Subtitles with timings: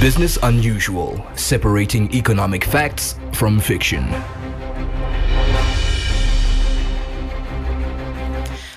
[0.00, 4.04] Business Unusual, separating economic facts from fiction.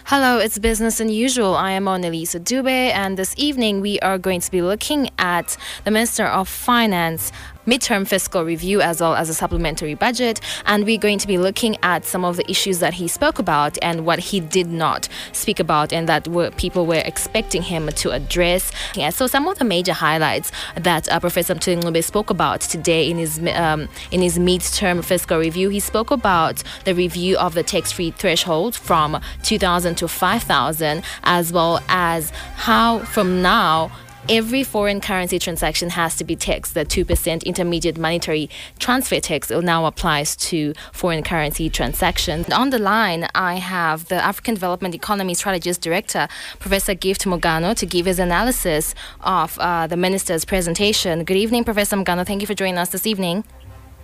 [0.06, 1.56] Hello, it's Business Unusual.
[1.56, 5.56] I am Monalisa Dube, and this evening we are going to be looking at
[5.86, 7.32] the Minister of Finance,
[7.66, 10.40] midterm fiscal review as well as a supplementary budget.
[10.66, 13.78] And we're going to be looking at some of the issues that he spoke about
[13.82, 18.12] and what he did not speak about and that were, people were expecting him to
[18.12, 18.72] address.
[18.96, 23.18] Yeah, so some of the major highlights that uh, Professor Mthuli spoke about today in
[23.18, 28.12] his um, in his midterm fiscal review, he spoke about the review of the tax-free
[28.12, 33.92] threshold from 2,000 to 5,000, as well as how from now
[34.30, 36.74] every foreign currency transaction has to be taxed.
[36.74, 38.50] The 2% intermediate monetary
[38.80, 42.50] transfer tax now applies to foreign currency transactions.
[42.52, 46.28] On the line, I have the African Development Economy Strategist Director,
[46.60, 51.24] Professor Gift Mugano, to give his analysis of uh, the minister's presentation.
[51.24, 52.26] Good evening, Professor Mugano.
[52.26, 53.44] Thank you for joining us this evening.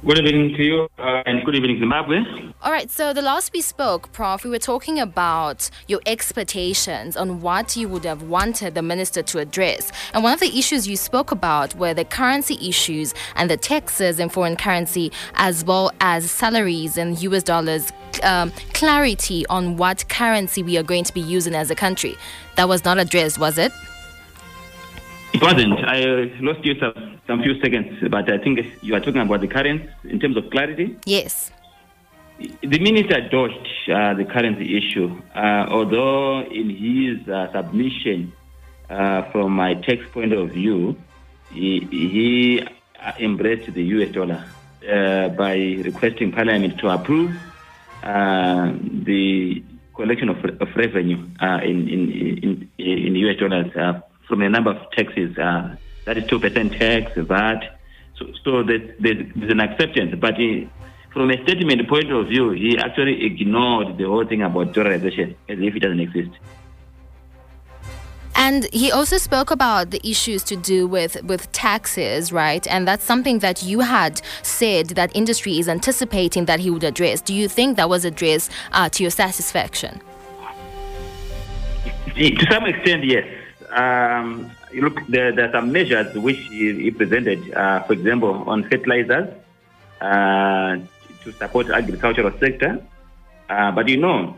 [0.06, 2.17] Good evening to you uh, and good evening, Zimbabwe.
[2.62, 7.42] All right, so the last we spoke, Prof, we were talking about your expectations on
[7.42, 9.92] what you would have wanted the minister to address.
[10.14, 14.20] And one of the issues you spoke about were the currency issues and the taxes
[14.20, 20.62] in foreign currency, as well as salaries in US dollars, um, clarity on what currency
[20.62, 22.16] we are going to be using as a country.
[22.56, 23.72] That was not addressed, was it?
[25.33, 25.73] It wasn't.
[25.86, 29.47] I lost you some, some few seconds, but I think you are talking about the
[29.47, 30.97] currency in terms of clarity.
[31.06, 31.52] Yes.
[32.39, 38.31] The minister dodged uh, the currency issue, uh, although in his uh, submission,
[38.89, 40.95] uh, from my text point of view,
[41.52, 42.64] he, he
[43.19, 44.45] embraced the US dollar
[44.89, 47.36] uh, by requesting Parliament to approve
[48.03, 49.64] uh, the
[49.95, 52.12] collection of, of revenue in, in,
[52.44, 55.38] in, in US dollars from a number of taxes.
[55.38, 55.75] Uh,
[56.06, 57.80] that is 2% tax, VAT.
[58.17, 60.16] So, so there's, there's, there's an acceptance.
[60.19, 60.69] But he,
[61.11, 65.59] from a statement point of view, he actually ignored the whole thing about dollarization as
[65.59, 66.31] if it doesn't exist.
[68.35, 72.66] And he also spoke about the issues to do with, with taxes, right?
[72.68, 77.19] And that's something that you had said that industry is anticipating that he would address.
[77.19, 80.00] Do you think that was addressed uh, to your satisfaction?
[82.16, 83.25] To some extent, yes
[83.72, 88.63] um, you look, there, there, are some measures which he, presented, uh, for example, on
[88.69, 89.33] fertilizers
[90.01, 90.78] uh,
[91.23, 92.83] to support agricultural sector.
[93.50, 94.35] Uh, but you know,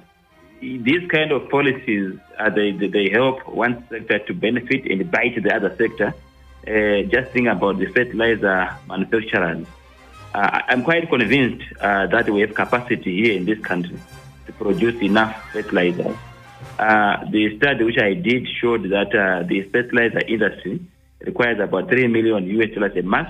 [0.62, 5.53] these kind of policies, uh, they, they help one sector to benefit and bite the
[5.53, 6.13] other sector.
[6.67, 9.66] Uh, just think about the fertilizer manufacturers.
[10.34, 14.00] Uh, I'm quite convinced that we have capacity here in this country
[14.46, 16.16] to produce enough fertilizers
[16.79, 20.81] the study which I did showed that uh, the fertilizer industry
[21.22, 23.29] requires about 3 million US dollars a month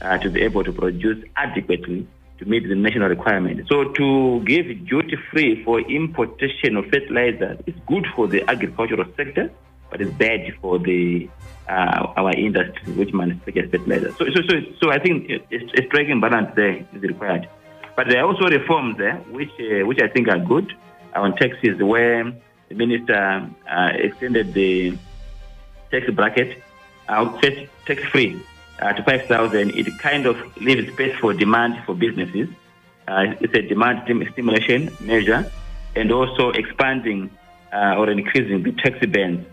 [0.00, 2.06] uh, to be able to produce adequately
[2.38, 3.66] to meet the national requirement.
[3.68, 9.50] So to give duty free for importation of fertilizer is good for the agricultural sector,
[9.90, 11.28] but it's bad for the
[11.68, 14.12] uh, our industry which manufactures fertilizer.
[14.18, 17.48] So, so, so, so I think a striking balance there is required.
[17.94, 20.72] But there are also reforms there which, uh, which I think are good
[21.14, 22.32] on taxes where
[22.72, 24.96] the minister uh, extended the
[25.90, 26.62] tax bracket
[27.08, 28.40] uh, tax free
[28.80, 29.70] uh, to 5,000.
[29.70, 32.48] It kind of leaves space for demand for businesses.
[33.06, 34.02] Uh, it's a demand
[34.32, 35.50] stimulation measure
[35.96, 37.30] and also expanding
[37.72, 39.46] uh, or increasing the tax bands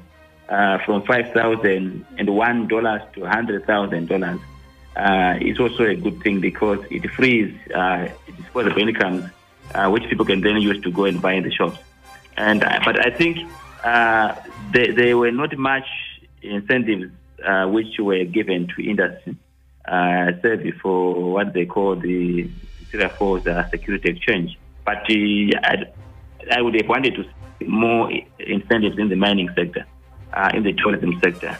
[0.48, 2.70] uh, from $5,001
[3.14, 4.40] to $100,000.
[4.96, 7.54] Uh, it's also a good thing because it frees
[8.38, 9.26] disposable incomes,
[9.88, 11.80] which people can then use to go and buy in the shops.
[12.40, 13.38] And uh, but I think
[13.84, 14.34] uh,
[14.72, 15.86] there, there, were not much
[16.42, 17.12] incentives
[17.46, 19.36] uh, which were given to industry,
[19.86, 20.32] uh,
[20.82, 24.58] what they call the Victoria Falls uh, Security Exchange.
[24.86, 25.84] But uh, I,
[26.50, 27.26] I, would have wanted to
[27.60, 29.86] see more incentives in the mining sector,
[30.54, 31.58] in the tourism sector.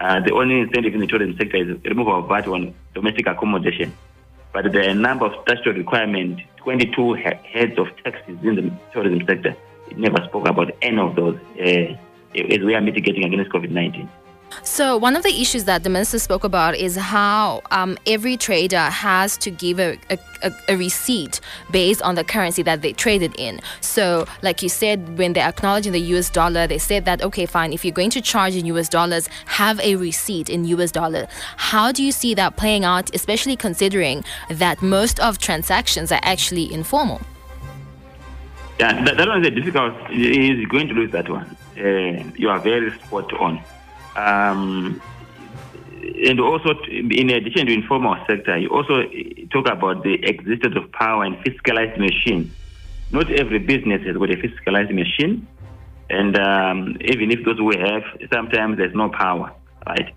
[0.00, 3.92] the only incentive in the tourism sector is removal of VAT on domestic accommodation.
[4.54, 7.12] But there are a number of statutory requirements, 22
[7.52, 9.54] heads of taxes in the tourism sector
[9.98, 11.96] never spoke about any of those uh,
[12.34, 14.08] as we are mitigating against COVID 19.
[14.62, 18.78] So, one of the issues that the minister spoke about is how um, every trader
[18.78, 21.40] has to give a, a, a, receipt
[21.70, 23.60] based on the currency that they traded in.
[23.80, 27.72] So, like you said, when they're acknowledging the US dollar, they said that, okay, fine,
[27.72, 31.26] if you're going to charge in US dollars, have a receipt in US dollar.
[31.56, 36.72] How do you see that playing out, especially considering that most of transactions are actually
[36.72, 37.20] informal?
[38.82, 39.94] Yeah, that, that one is difficult.
[40.10, 41.56] He's going to lose that one.
[41.78, 43.62] Uh, you are very spot on.
[44.16, 45.00] Um,
[46.02, 49.04] and also, in addition to informal sector, you also
[49.52, 52.50] talk about the existence of power and fiscalized machine.
[53.12, 55.46] Not every business has got a fiscalized machine,
[56.10, 58.02] and um, even if those we have,
[58.32, 59.52] sometimes there's no power,
[59.86, 60.12] right?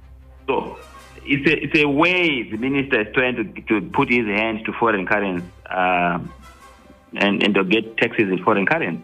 [0.47, 0.79] So
[1.23, 4.73] it's a, it's a way the minister is trying to, to put his hands to
[4.73, 6.18] foreign currency uh,
[7.17, 9.03] and, and to get taxes in foreign currency.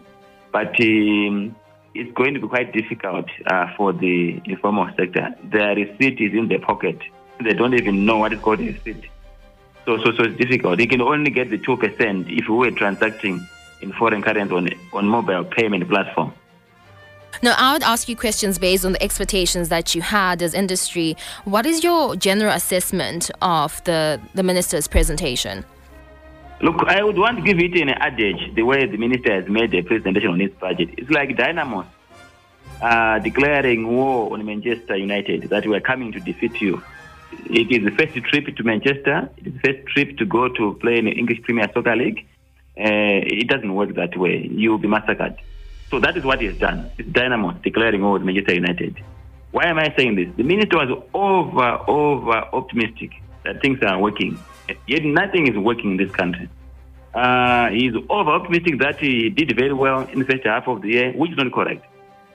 [0.52, 1.56] But um,
[1.94, 5.34] it's going to be quite difficult uh, for the informal sector.
[5.44, 6.98] Their receipt is in their pocket.
[7.42, 9.04] They don't even know what is called a receipt.
[9.84, 10.78] So, so, so it's difficult.
[10.78, 13.46] You can only get the 2% if we were transacting
[13.80, 16.32] in foreign currency on, on mobile payment platform.
[17.42, 21.16] Now, I would ask you questions based on the expectations that you had as industry.
[21.44, 25.64] What is your general assessment of the, the minister's presentation?
[26.62, 29.72] Look, I would want to give it an adage the way the minister has made
[29.72, 30.90] the presentation on his budget.
[30.96, 31.86] It's like Dynamos
[32.80, 36.80] uh, declaring war on Manchester United, that we are coming to defeat you.
[37.50, 40.74] It is the first trip to Manchester, it is the first trip to go to
[40.74, 42.28] play in the English Premier Soccer League.
[42.78, 44.48] Uh, it doesn't work that way.
[44.48, 45.34] You will be massacred.
[45.90, 46.92] So that is what done.
[46.96, 49.02] It's Dynamos declaring war on Manchester United.
[49.50, 50.28] Why am I saying this?
[50.36, 53.10] The minister was over, over optimistic
[53.44, 54.38] that things are working.
[54.86, 56.48] Yet nothing is working in this country.
[57.14, 60.88] Uh, he's over optimistic that he did very well in the first half of the
[60.88, 61.84] year, which is not correct.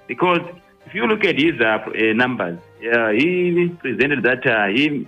[0.08, 0.42] Because
[0.86, 2.60] if you look at his uh, uh numbers,
[2.94, 5.08] uh, he presented that uh, he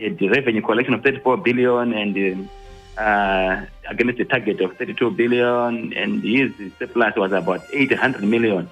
[0.00, 2.48] had revenue collection of 34 billion and
[2.96, 8.68] uh, against the target of 32 billion, and his surplus was about 800 million.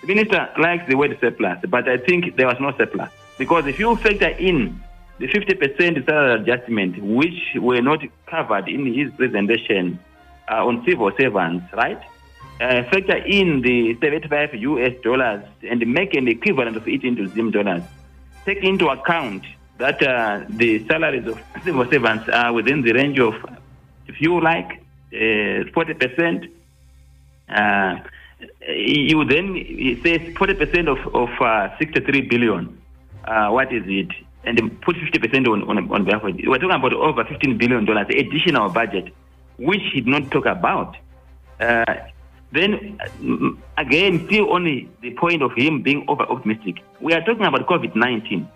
[0.00, 3.10] The minister likes the word surplus, but I think there was no surplus.
[3.38, 4.82] Because if you factor in
[5.18, 9.98] the 50% salary adjustment, which were not covered in his presentation
[10.50, 12.00] uh, on civil servants, right?
[12.60, 17.50] Uh, factor in the 75 US dollars and make an equivalent of it into Zim
[17.50, 17.82] dollars.
[18.44, 19.44] Take into account
[19.78, 23.34] that uh, the salaries of civil servants are within the range of,
[24.06, 26.50] if you like, uh, 40%.
[27.48, 28.00] Uh,
[28.68, 29.54] you then
[30.02, 32.82] say 40% of, of uh, 63 billion.
[33.24, 34.08] Uh, what is it?
[34.46, 36.48] And put 50% on, on, on behalf of it.
[36.48, 39.12] We're talking about over $15 billion additional budget,
[39.58, 40.96] which he did not talk about.
[41.60, 41.84] Uh,
[42.52, 46.76] then, mm, again, still only the point of him being over optimistic.
[47.00, 48.48] We are talking about COVID 19.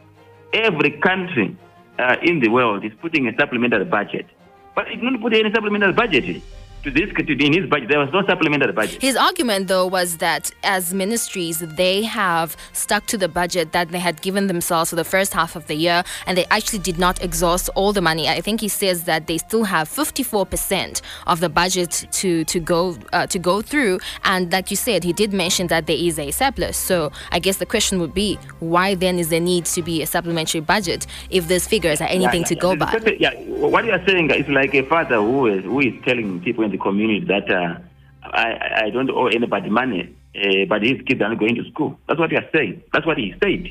[0.52, 1.56] Every country
[1.98, 4.26] uh, in the world is putting a supplementary budget,
[4.74, 6.42] but it did not put any supplementary budget
[6.82, 7.88] to this in his budget.
[7.88, 9.02] There was no supplementary budget.
[9.02, 13.98] His argument, though, was that as ministries, they have stuck to the budget that they
[13.98, 17.22] had given themselves for the first half of the year, and they actually did not
[17.22, 18.28] exhaust all the money.
[18.28, 22.96] I think he says that they still have 54% of the budget to to go
[23.12, 26.30] uh, to go through, and like you said, he did mention that there is a
[26.30, 26.76] surplus.
[26.76, 30.06] So I guess the question would be, why then is there need to be a
[30.06, 32.98] supplementary budget if these figures are anything yeah, to go by?
[33.18, 36.64] Yeah, what you are saying is like a father who is who is telling people
[36.70, 37.78] the community that uh,
[38.22, 41.98] I, I don't owe anybody money, uh, but his kids are not going to school.
[42.06, 42.82] That's what he is saying.
[42.92, 43.70] That's what he said.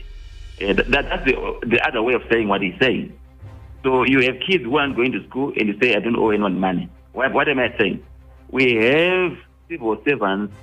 [0.62, 3.18] Uh, that, that's the, the other way of saying what he's saying.
[3.84, 6.32] So you have kids who aren't going to school and you say, I don't owe
[6.32, 6.90] anyone money.
[7.14, 8.04] What, what am I saying?
[8.50, 9.38] We have
[9.70, 10.54] civil servants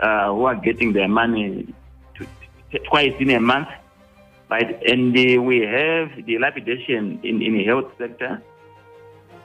[0.00, 1.74] uh, who are getting their money
[2.16, 2.26] to,
[2.72, 3.68] to, twice in a month,
[4.50, 4.82] right?
[4.84, 8.42] And uh, we have dilapidation in, in the health sector,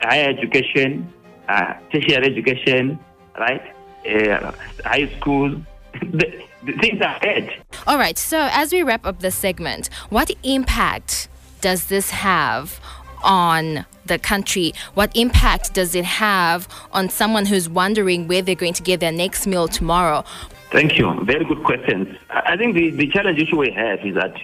[0.02, 1.12] higher education,
[1.50, 3.00] uh, tertiary education,
[3.38, 3.74] right?
[4.08, 4.51] Uh,
[4.86, 5.50] high school.
[6.01, 7.53] the, the things are bad.
[7.88, 8.18] All right.
[8.18, 11.27] So as we wrap up this segment, what impact
[11.62, 12.79] does this have
[13.24, 14.74] on the country?
[14.94, 19.12] What impact does it have on someone who's wondering where they're going to get their
[19.12, 20.24] next meal tomorrow?
[20.72, 21.12] Thank you.
[21.25, 22.15] Very good questions.
[22.29, 24.36] I think the, the challenge issue we have is that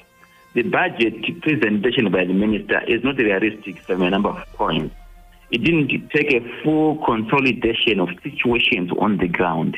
[0.54, 4.96] the budget presentation by the minister is not realistic from a number of points
[5.52, 9.78] it didn't take a full consolidation of situations on the ground.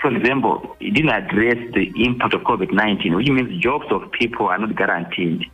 [0.00, 4.46] For example, it didn't address the impact of COVID 19, which means jobs of people
[4.48, 5.50] are not guaranteed,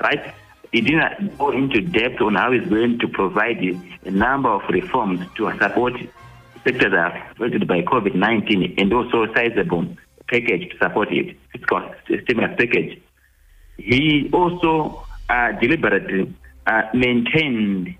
[0.00, 0.34] right?
[0.72, 3.58] It didn't go into depth on how it's going to provide
[4.04, 5.94] a number of reforms to support
[6.64, 9.86] sectors that are affected by COVID 19 and also a sizable
[10.28, 11.94] package to support it, fiscal
[12.24, 13.00] stimulus package.
[13.76, 16.34] He also uh, deliberately
[16.66, 17.96] uh, maintained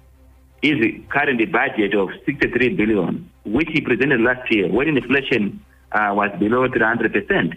[0.64, 6.30] is current budget of 63 billion, which he presented last year when inflation uh, was
[6.38, 7.56] below 300%.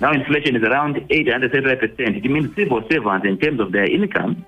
[0.00, 2.24] Now inflation is around 835%.
[2.24, 4.44] It means civil servants, in terms of their income,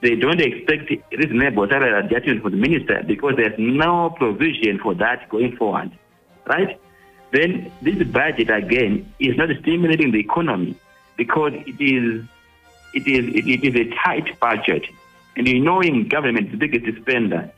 [0.00, 5.28] they don't expect reasonable salary adjustment for the minister because there's no provision for that
[5.28, 5.90] going forward,
[6.46, 6.78] right?
[7.32, 10.76] Then this budget again is not stimulating the economy
[11.16, 12.24] because it is
[12.94, 14.84] it is it is a tight budget.
[15.38, 17.50] And you know in government, the biggest spender,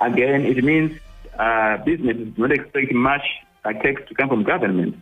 [0.00, 0.98] again, it means
[1.38, 3.22] uh, businesses not expect much
[3.62, 4.96] tax to come from government.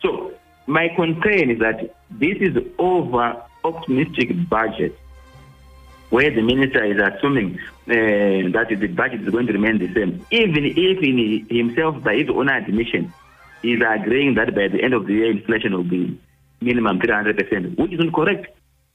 [0.00, 0.32] So
[0.66, 4.96] my concern is that this is over optimistic budget
[6.10, 10.24] where the minister is assuming uh, that the budget is going to remain the same.
[10.30, 13.12] Even if in himself, by his own admission,
[13.62, 16.18] is agreeing that by the end of the year inflation will be
[16.60, 18.46] minimum 300%, which is incorrect.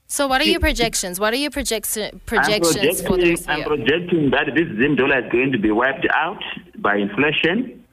[0.07, 1.19] So, what are your projections?
[1.19, 3.57] What are your projections projections for this year?
[3.57, 6.41] I'm projecting that this Zim dollar is going to be wiped out
[6.77, 7.83] by inflation.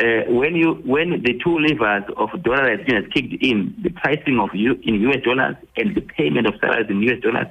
[0.00, 4.48] Uh, when you when the two levers of dollar has kicked in, the pricing of
[4.54, 7.48] U, in US dollars and the payment of salaries in US dollars,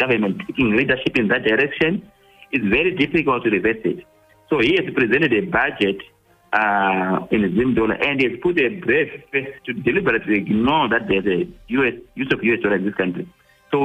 [0.00, 2.02] government taking leadership in that direction,
[2.50, 4.04] it's very difficult to reverse it.
[4.50, 6.02] So he has presented a budget
[6.52, 11.06] uh, in Zim dollar and he has put a brave face to deliberately ignore that
[11.06, 11.46] there's a
[11.78, 13.28] US use of US dollar in this country.
[13.74, 13.80] So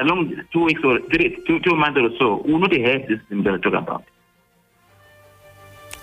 [0.00, 0.20] along
[0.52, 3.42] two weeks or three, two, two months or so, we will not have this Zim
[3.42, 4.04] dollar to talk about.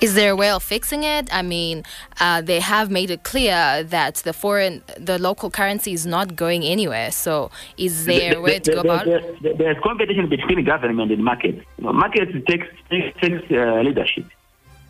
[0.01, 1.33] Is there a way of fixing it?
[1.33, 1.83] I mean,
[2.19, 6.63] uh, they have made it clear that the foreign, the local currency is not going
[6.63, 7.11] anywhere.
[7.11, 9.57] So, is there a way to go about it?
[9.57, 11.55] There's competition between government and market.
[11.77, 14.25] You know, market takes takes, takes uh, leadership,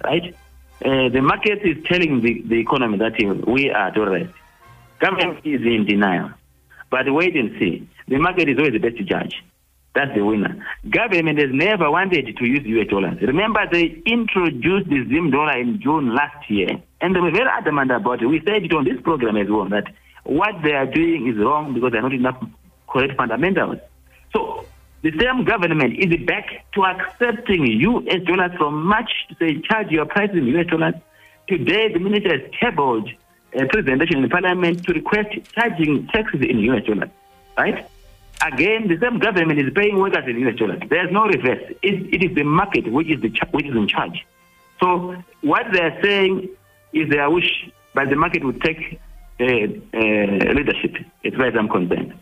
[0.03, 0.33] right?
[0.83, 3.13] Uh, the market is telling the, the economy that
[3.45, 4.31] we are tolerant.
[4.99, 6.31] Government is in denial.
[6.91, 7.89] But wait and see.
[8.07, 9.41] The market is always the best judge.
[9.95, 10.63] That's the winner.
[10.89, 13.17] Government has never wanted to use US dollars.
[13.21, 16.69] Remember, they introduced the Zim dollar in June last year,
[17.01, 18.27] and they were very adamant about it.
[18.27, 19.85] We said it on this program as well that
[20.23, 22.41] what they are doing is wrong because they're not enough
[22.87, 23.79] correct fundamentals.
[24.33, 24.65] So
[25.01, 30.05] the same government is back to accepting US dollars from March to say charge your
[30.05, 30.95] prices in US dollars.
[31.47, 33.09] Today, the minister has tabled
[33.53, 37.09] a presentation in Parliament to request charging taxes in US dollars,
[37.57, 37.87] right?
[38.45, 40.81] Again, the same government is paying workers in US dollars.
[40.89, 41.73] There's no reverse.
[41.81, 44.25] It, it is the market which is the which is in charge.
[44.79, 46.49] So what they are saying
[46.93, 48.99] is their wish, but the market will take
[49.39, 52.13] uh, uh, leadership, as far as I'm concerned.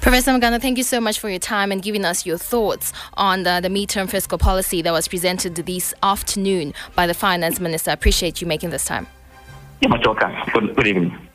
[0.00, 3.42] Professor Mugano, thank you so much for your time and giving us your thoughts on
[3.42, 7.90] the, the midterm fiscal policy that was presented this afternoon by the finance minister.
[7.90, 9.06] I appreciate you making this time.
[9.80, 10.32] You're much welcome.
[10.52, 11.26] Good, good evening.